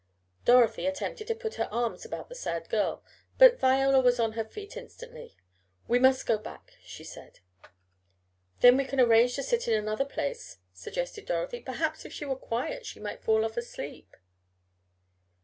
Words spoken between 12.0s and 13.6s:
if she were quiet she might fall off